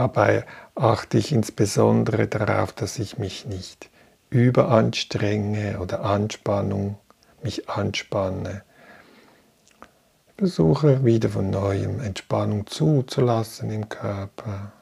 Dabei 0.00 0.46
achte 0.76 1.18
ich 1.18 1.30
insbesondere 1.30 2.26
darauf, 2.26 2.72
dass 2.72 2.98
ich 2.98 3.18
mich 3.18 3.44
nicht 3.44 3.90
überanstrenge 4.30 5.78
oder 5.78 6.00
Anspannung 6.00 6.96
mich 7.42 7.68
anspanne. 7.68 8.62
Ich 10.28 10.34
versuche 10.38 11.04
wieder 11.04 11.28
von 11.28 11.50
neuem 11.50 12.00
Entspannung 12.00 12.66
zuzulassen 12.66 13.70
im 13.70 13.90
Körper. 13.90 14.72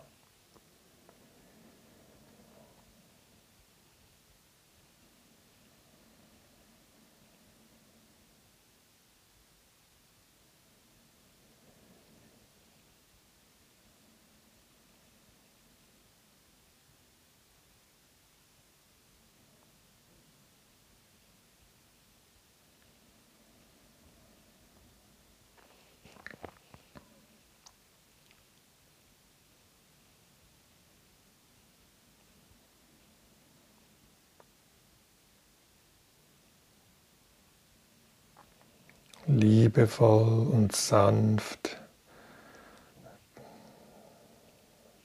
Liebevoll 39.29 40.49
und 40.49 40.75
sanft 40.75 41.77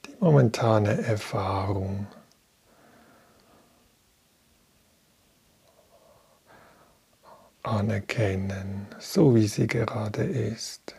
die 0.06 0.16
momentane 0.18 1.02
Erfahrung 1.02 2.06
anerkennen, 7.62 8.86
so 8.98 9.34
wie 9.34 9.46
sie 9.46 9.66
gerade 9.66 10.24
ist. 10.24 10.94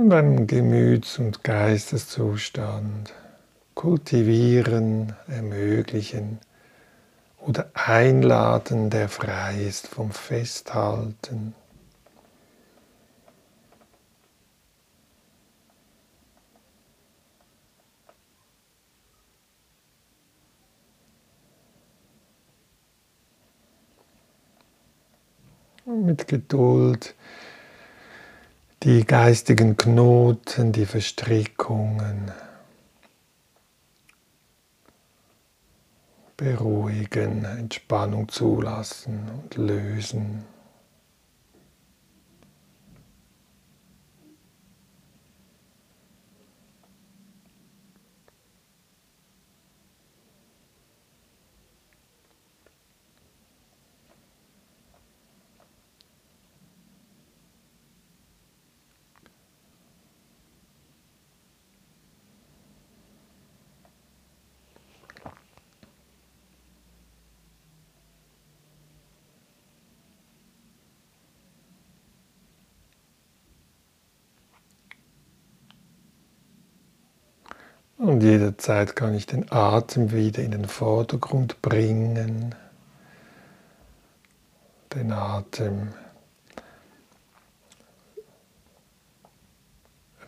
Und 0.00 0.14
einen 0.14 0.46
Gemüts- 0.46 1.18
und 1.18 1.44
Geisteszustand 1.44 3.12
kultivieren, 3.74 5.12
ermöglichen 5.28 6.38
oder 7.38 7.70
einladen, 7.74 8.88
der 8.88 9.10
frei 9.10 9.62
ist 9.62 9.88
vom 9.88 10.10
Festhalten. 10.10 11.54
mit 25.84 26.28
Geduld 26.28 27.16
die 28.82 29.04
geistigen 29.04 29.76
Knoten, 29.76 30.72
die 30.72 30.86
Verstrickungen 30.86 32.32
beruhigen, 36.36 37.44
Entspannung 37.44 38.28
zulassen 38.30 39.28
und 39.30 39.56
lösen. 39.56 40.44
Jederzeit 78.60 78.94
kann 78.94 79.14
ich 79.14 79.24
den 79.24 79.50
Atem 79.50 80.12
wieder 80.12 80.42
in 80.42 80.50
den 80.50 80.66
Vordergrund 80.66 81.62
bringen. 81.62 82.54
Den 84.94 85.12
Atem 85.12 85.94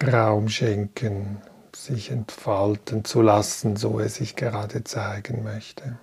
Raum 0.03 0.49
schenken, 0.49 1.43
sich 1.77 2.11
entfalten 2.11 3.05
zu 3.05 3.21
lassen, 3.21 3.77
so 3.77 3.99
er 3.99 4.09
sich 4.09 4.35
gerade 4.35 4.83
zeigen 4.83 5.45
möchte. 5.45 5.99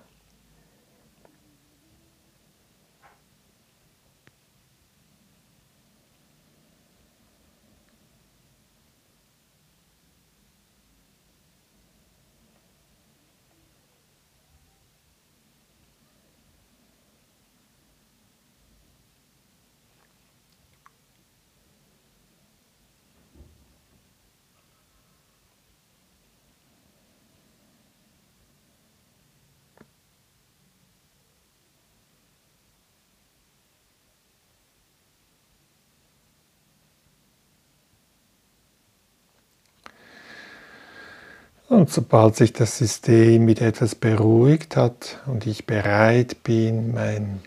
Und 41.90 41.96
sobald 41.96 42.36
sich 42.36 42.54
das 42.54 42.78
System 42.78 43.46
mit 43.46 43.62
etwas 43.62 43.96
beruhigt 43.96 44.76
hat 44.76 45.18
und 45.26 45.48
ich 45.48 45.66
bereit 45.66 46.44
bin, 46.44 46.94
mein, 46.94 47.42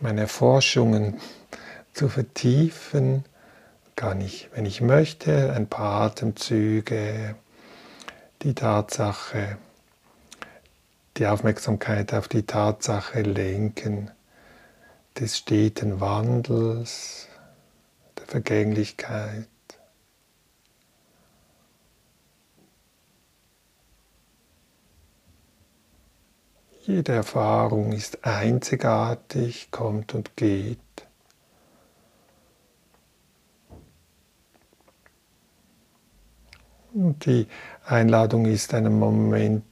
meine 0.00 0.26
Forschungen 0.26 1.20
zu 1.92 2.08
vertiefen, 2.08 3.26
kann 3.94 4.22
ich, 4.22 4.48
wenn 4.54 4.64
ich 4.64 4.80
möchte, 4.80 5.52
ein 5.52 5.66
paar 5.66 6.00
Atemzüge 6.00 7.34
die 8.40 8.54
Tatsache, 8.54 9.58
die 11.18 11.26
Aufmerksamkeit 11.26 12.14
auf 12.14 12.28
die 12.28 12.44
Tatsache 12.44 13.20
lenken 13.20 14.10
des 15.20 15.36
steten 15.36 16.00
Wandels, 16.00 17.28
der 18.18 18.24
Vergänglichkeit. 18.28 19.46
Jede 26.86 27.14
Erfahrung 27.14 27.90
ist 27.90 28.24
einzigartig, 28.24 29.72
kommt 29.72 30.14
und 30.14 30.36
geht. 30.36 30.78
Und 36.94 37.26
die 37.26 37.48
Einladung 37.84 38.46
ist 38.46 38.72
einen 38.72 39.00
Moment, 39.00 39.64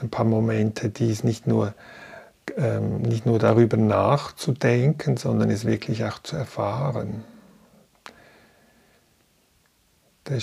ein 0.00 0.10
paar 0.10 0.24
Momente, 0.24 0.88
dies 0.88 1.22
nicht 1.22 1.46
nur, 1.46 1.72
ähm, 2.56 3.00
nicht 3.00 3.26
nur 3.26 3.38
darüber 3.38 3.76
nachzudenken, 3.76 5.16
sondern 5.16 5.50
es 5.50 5.66
wirklich 5.66 6.02
auch 6.02 6.18
zu 6.18 6.34
erfahren. 6.34 7.22
Der 10.28 10.42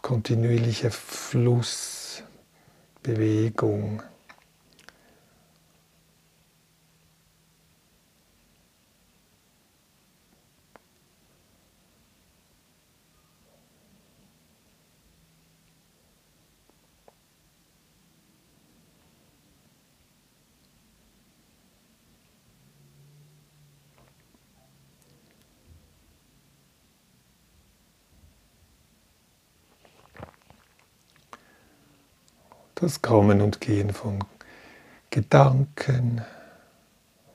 kontinuierliche 0.00 0.90
Fluss, 0.90 2.22
Bewegung. 3.02 4.02
Das 32.80 33.02
Kommen 33.02 33.40
und 33.40 33.60
Gehen 33.60 33.92
von 33.92 34.22
Gedanken, 35.10 36.22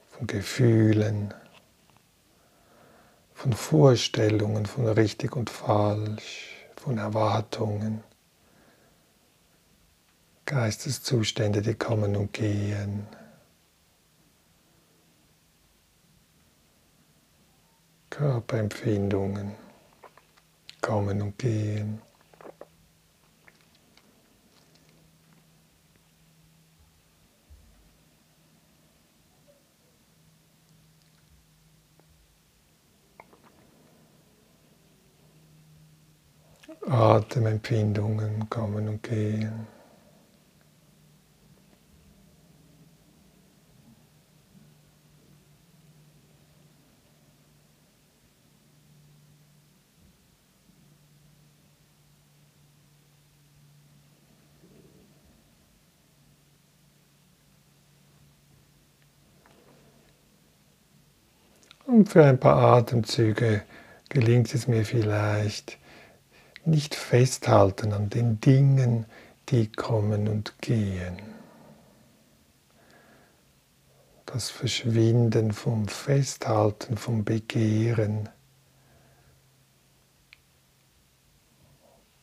von 0.10 0.26
Gefühlen, 0.26 1.34
von 3.34 3.52
Vorstellungen, 3.52 4.66
von 4.66 4.88
richtig 4.88 5.36
und 5.36 5.50
falsch, 5.50 6.66
von 6.78 6.98
Erwartungen, 6.98 8.04
Geisteszustände, 10.46 11.62
die 11.62 11.74
kommen 11.74 12.16
und 12.16 12.32
gehen. 12.32 13.08
Körperempfindungen 18.10 19.56
kommen 20.82 21.22
und 21.22 21.38
gehen. 21.38 22.02
Atemempfindungen 36.94 38.48
kommen 38.52 38.88
und 38.88 39.02
gehen. 39.02 39.68
Und 61.88 62.10
für 62.10 62.24
ein 62.24 62.40
paar 62.40 62.58
Atemzüge 62.78 63.64
gelingt 64.10 64.54
es 64.54 64.68
mir 64.68 64.86
vielleicht, 64.86 65.78
nicht 66.66 66.96
festhalten 66.96 67.94
an 67.94 68.10
den 68.10 68.40
Dingen, 68.40 69.06
die 69.50 69.72
kommen 69.72 70.28
und 70.28 70.60
gehen. 70.62 71.18
Das 74.26 74.50
Verschwinden 74.50 75.52
vom 75.52 75.88
Festhalten, 75.88 76.98
vom 76.98 77.24
Begehren 77.24 78.30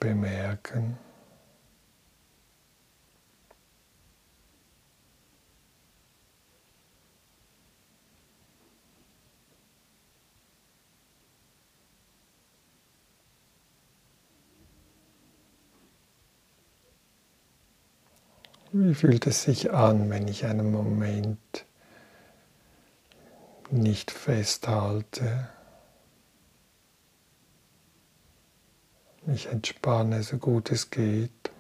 bemerken. 0.00 0.98
Wie 18.72 18.94
fühlt 18.94 19.26
es 19.26 19.42
sich 19.42 19.72
an, 19.72 20.10
wenn 20.10 20.28
ich 20.28 20.44
einen 20.44 20.70
Moment 20.70 21.64
nicht 23.70 24.12
festhalte, 24.12 25.48
mich 29.26 29.46
entspanne, 29.46 30.22
so 30.22 30.38
gut 30.38 30.70
es 30.70 30.90
geht? 30.90 31.50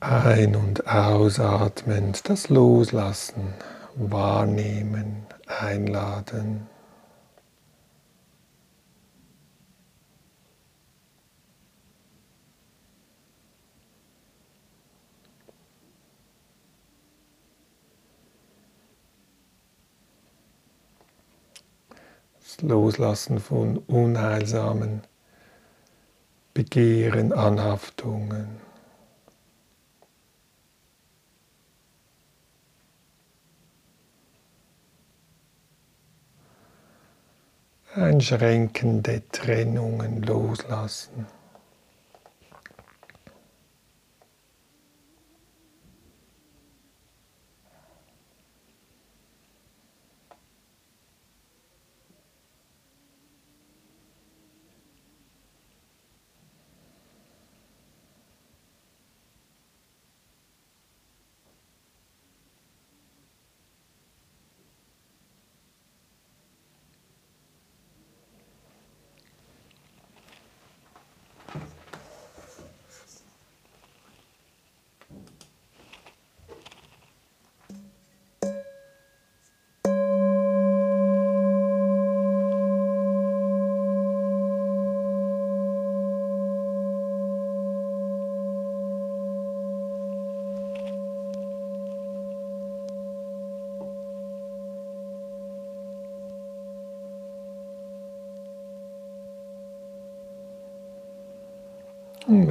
Ein- 0.00 0.54
und 0.54 0.86
ausatmend 0.86 2.28
das 2.28 2.48
Loslassen, 2.48 3.54
Wahrnehmen, 3.96 5.26
Einladen. 5.46 6.75
Loslassen 22.62 23.38
von 23.38 23.78
unheilsamen 23.78 25.02
Begehren, 26.54 27.32
Anhaftungen. 27.32 28.60
Einschränkende 37.94 39.22
Trennungen 39.30 40.22
loslassen. 40.22 41.35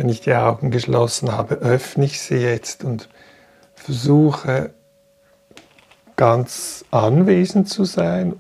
Wenn 0.06 0.12
ich 0.12 0.22
die 0.22 0.36
Augen 0.36 0.70
geschlossen 0.70 1.32
habe, 1.32 1.56
öffne 1.56 2.06
ich 2.06 2.22
sie 2.22 2.36
jetzt 2.36 2.84
und 2.84 3.10
versuche 3.74 4.70
ganz 6.16 6.86
anwesend 6.92 7.70
zu 7.70 7.86
sein 7.86 8.36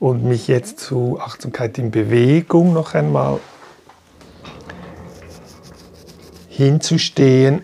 und 0.00 0.24
mich 0.24 0.48
jetzt 0.48 0.80
zu 0.80 1.20
Achtsamkeit 1.20 1.78
in 1.78 1.92
Bewegung 1.92 2.72
noch 2.72 2.94
einmal 2.94 3.38
hinzustehen. 6.48 7.62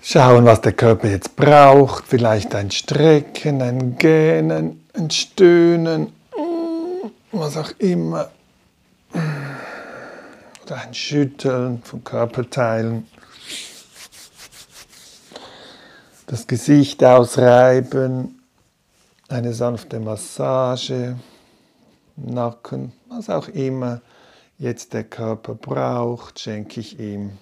Schauen, 0.00 0.46
was 0.46 0.62
der 0.62 0.72
Körper 0.72 1.10
jetzt 1.10 1.36
braucht. 1.36 2.04
Vielleicht 2.06 2.54
ein 2.54 2.70
Strecken, 2.70 3.60
ein 3.60 3.98
Gähnen, 3.98 4.88
ein 4.94 5.10
Stöhnen, 5.10 6.14
was 7.38 7.56
auch 7.56 7.70
immer. 7.78 8.30
Oder 10.64 10.76
ein 10.82 10.94
Schütteln 10.94 11.82
von 11.82 12.02
Körperteilen. 12.02 13.06
Das 16.26 16.46
Gesicht 16.46 17.04
ausreiben, 17.04 18.42
eine 19.28 19.52
sanfte 19.52 20.00
Massage, 20.00 21.16
Nacken, 22.16 22.92
was 23.08 23.30
auch 23.30 23.48
immer 23.48 24.00
jetzt 24.58 24.94
der 24.94 25.04
Körper 25.04 25.54
braucht, 25.54 26.40
schenke 26.40 26.80
ich 26.80 26.98
ihm. 26.98 27.38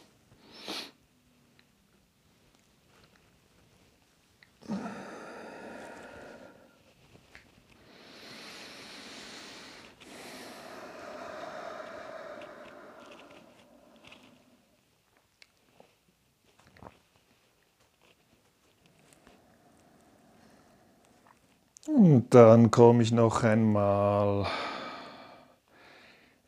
Und 21.87 22.30
dann 22.30 22.70
komme 22.70 23.03
ich 23.03 23.12
noch 23.12 23.43
einmal 23.43 24.47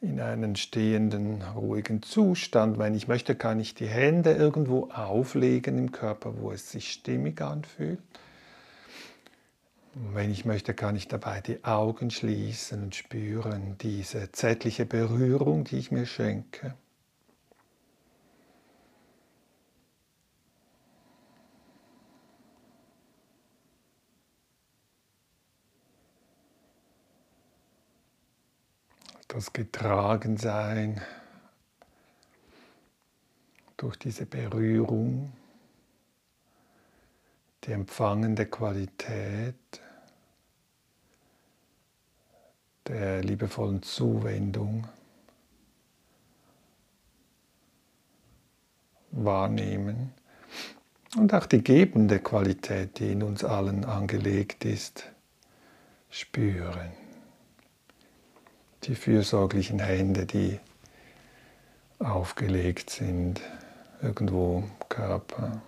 in 0.01 0.18
einen 0.18 0.57
stehenden, 0.57 1.43
ruhigen 1.43 2.01
Zustand. 2.01 2.78
Wenn 2.78 2.95
ich 2.95 3.07
möchte, 3.07 3.34
kann 3.34 3.61
ich 3.61 3.74
die 3.74 3.87
Hände 3.87 4.32
irgendwo 4.32 4.89
auflegen 4.91 5.76
im 5.76 5.93
Körper, 5.93 6.39
wo 6.39 6.53
es 6.53 6.70
sich 6.70 6.91
stimmig 6.91 7.43
anfühlt. 7.43 8.01
Wenn 9.93 10.30
ich 10.30 10.47
möchte, 10.47 10.72
kann 10.72 10.97
ich 10.97 11.07
dabei 11.09 11.43
die 11.43 11.64
Augen 11.64 12.11
schließen 12.11 12.84
und 12.84 12.95
spüren 12.95 13.76
diese 13.80 14.32
zärtliche 14.32 14.87
Berührung, 14.87 15.64
die 15.64 15.78
ich 15.78 15.91
mir 15.91 16.07
schenke. 16.07 16.74
Das 29.37 29.53
Getragensein 29.53 30.99
durch 33.76 33.99
diese 33.99 34.24
Berührung, 34.24 35.30
die 37.64 37.72
empfangende 37.72 38.47
Qualität 38.47 39.55
der 42.87 43.22
liebevollen 43.22 43.82
Zuwendung 43.82 44.89
wahrnehmen 49.11 50.14
und 51.18 51.34
auch 51.34 51.45
die 51.45 51.62
gebende 51.62 52.20
Qualität, 52.20 52.99
die 53.01 53.12
in 53.12 53.22
uns 53.22 53.45
allen 53.45 53.84
angelegt 53.84 54.64
ist, 54.64 55.05
spüren 56.09 57.06
die 58.87 58.95
fürsorglichen 58.95 59.80
Hände, 59.80 60.26
die 60.26 60.61
aufgelegt 61.99 62.91
sind 62.91 63.41
irgendwo 64.03 64.59
im 64.59 64.89
Körper. 64.89 65.61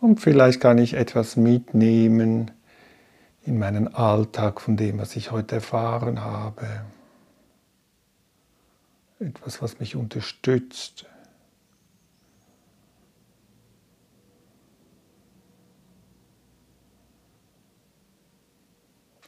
Und 0.00 0.20
vielleicht 0.20 0.60
kann 0.60 0.78
ich 0.78 0.94
etwas 0.94 1.36
mitnehmen 1.36 2.52
in 3.44 3.58
meinen 3.58 3.92
Alltag 3.92 4.60
von 4.60 4.76
dem, 4.76 4.98
was 4.98 5.16
ich 5.16 5.32
heute 5.32 5.56
erfahren 5.56 6.20
habe 6.20 6.66
etwas, 9.20 9.60
was 9.60 9.78
mich 9.80 9.96
unterstützt. 9.96 11.06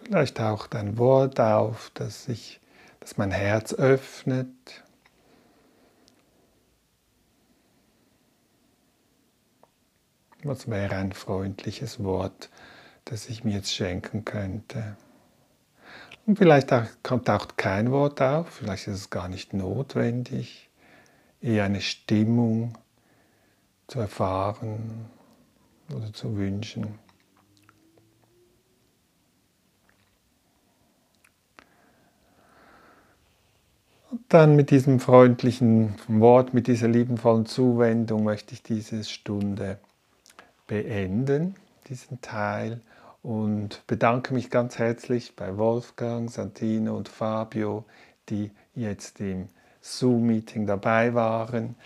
Vielleicht 0.05 0.39
taucht 0.39 0.75
ein 0.75 0.99
Wort 0.99 1.39
auf, 1.39 1.91
das, 1.95 2.25
sich, 2.25 2.61
das 2.99 3.17
mein 3.17 3.31
Herz 3.31 3.73
öffnet. 3.75 4.49
Was 10.43 10.69
wäre 10.69 10.97
ein 10.97 11.13
freundliches 11.13 12.03
Wort, 12.03 12.49
das 13.05 13.29
ich 13.29 13.45
mir 13.45 13.55
jetzt 13.57 13.73
schenken 13.73 14.25
könnte? 14.25 14.97
Und 16.31 16.37
vielleicht 16.37 16.69
taucht 17.03 17.57
kein 17.57 17.91
Wort 17.91 18.23
auf, 18.23 18.51
vielleicht 18.51 18.87
ist 18.87 18.95
es 18.95 19.11
gar 19.11 19.29
nicht 19.29 19.53
notwendig, 19.53 20.71
eher 21.41 21.65
eine 21.65 21.81
Stimmung 21.81 22.79
zu 23.89 23.99
erfahren 23.99 25.07
oder 25.93 26.13
zu 26.13 26.37
wünschen. 26.37 27.01
Und 34.13 34.23
dann 34.29 34.55
mit 34.55 34.71
diesem 34.71 35.01
freundlichen 35.01 35.97
Wort, 36.07 36.55
mit 36.55 36.69
dieser 36.69 36.87
liebenvollen 36.87 37.47
Zuwendung 37.47 38.23
möchte 38.23 38.55
ich 38.55 38.63
diese 38.63 39.03
Stunde 39.03 39.81
beenden, 40.69 41.57
diesen 41.89 42.21
Teil 42.21 42.83
und 43.23 43.87
bedanke 43.87 44.35
mich 44.35 44.51
ganz 44.51 44.79
herzlich 44.79 45.37
bei 45.37 45.57
Wolfgang, 45.57 46.29
Santino 46.31 46.97
und 46.97 47.09
Fabio, 47.09 47.85
die 48.29 48.51
jetzt 48.75 49.21
im 49.21 49.49
Zoom-Meeting 49.81 50.67
dabei 50.67 51.15
waren. 51.15 51.77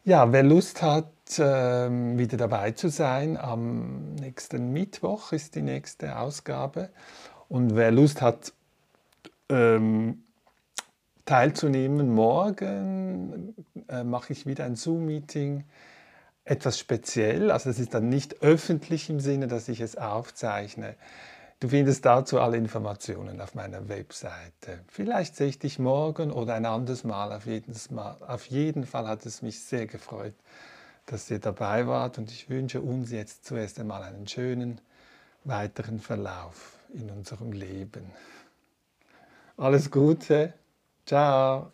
Ja, 0.04 0.30
wer 0.32 0.42
Lust 0.42 0.82
hat, 0.82 1.06
wieder 1.36 2.36
dabei 2.36 2.70
zu 2.72 2.88
sein, 2.88 3.36
am 3.36 4.14
nächsten 4.14 4.72
Mittwoch 4.72 5.32
ist 5.32 5.54
die 5.54 5.62
nächste 5.62 6.18
Ausgabe. 6.18 6.88
Und 7.48 7.76
wer 7.76 7.90
Lust 7.90 8.22
hat, 8.22 8.52
ähm, 9.50 10.22
teilzunehmen, 11.24 12.14
morgen 12.14 13.54
äh, 13.88 14.02
mache 14.02 14.32
ich 14.32 14.46
wieder 14.46 14.64
ein 14.64 14.76
Zoom-Meeting. 14.76 15.64
Etwas 16.44 16.78
speziell, 16.78 17.50
also 17.50 17.68
es 17.68 17.78
ist 17.78 17.92
dann 17.92 18.08
nicht 18.08 18.40
öffentlich 18.40 19.10
im 19.10 19.20
Sinne, 19.20 19.48
dass 19.48 19.68
ich 19.68 19.80
es 19.80 19.96
aufzeichne. 19.96 20.94
Du 21.60 21.68
findest 21.68 22.06
dazu 22.06 22.40
alle 22.40 22.56
Informationen 22.56 23.42
auf 23.42 23.54
meiner 23.54 23.88
Webseite. 23.88 24.80
Vielleicht 24.86 25.36
sehe 25.36 25.48
ich 25.48 25.58
dich 25.58 25.78
morgen 25.78 26.30
oder 26.30 26.54
ein 26.54 26.64
anderes 26.64 27.04
Mal. 27.04 27.32
Auf 27.32 27.44
jeden, 27.44 27.74
Mal. 27.90 28.16
auf 28.26 28.46
jeden 28.46 28.86
Fall 28.86 29.06
hat 29.06 29.26
es 29.26 29.42
mich 29.42 29.60
sehr 29.60 29.86
gefreut, 29.86 30.34
dass 31.10 31.30
ihr 31.30 31.38
dabei 31.38 31.86
wart 31.86 32.18
und 32.18 32.30
ich 32.30 32.50
wünsche 32.50 32.80
uns 32.80 33.10
jetzt 33.10 33.46
zuerst 33.46 33.80
einmal 33.80 34.02
einen 34.02 34.28
schönen 34.28 34.80
weiteren 35.44 36.00
Verlauf 36.00 36.78
in 36.92 37.10
unserem 37.10 37.52
Leben. 37.52 38.12
Alles 39.56 39.90
Gute, 39.90 40.52
ciao. 41.06 41.72